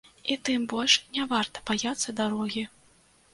[0.35, 2.65] І тым больш не варта баяцца дарогі.